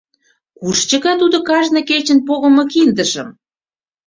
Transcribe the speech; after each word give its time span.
Куш 0.57 0.77
чыка 0.89 1.13
тудо 1.21 1.37
кажне 1.49 1.81
кечын 1.89 2.19
погымо 2.27 2.63
киндыжым? 2.71 3.29